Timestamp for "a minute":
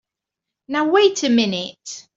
1.23-2.07